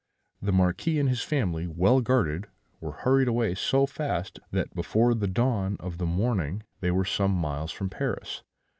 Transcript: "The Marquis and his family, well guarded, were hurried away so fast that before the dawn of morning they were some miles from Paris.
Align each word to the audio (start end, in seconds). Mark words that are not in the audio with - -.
"The 0.41 0.51
Marquis 0.51 0.97
and 0.97 1.07
his 1.07 1.21
family, 1.21 1.67
well 1.67 2.01
guarded, 2.01 2.47
were 2.79 2.91
hurried 3.03 3.27
away 3.27 3.53
so 3.53 3.85
fast 3.85 4.39
that 4.49 4.73
before 4.73 5.13
the 5.13 5.27
dawn 5.27 5.77
of 5.79 6.01
morning 6.01 6.63
they 6.79 6.89
were 6.89 7.05
some 7.05 7.33
miles 7.33 7.71
from 7.71 7.91
Paris. 7.91 8.41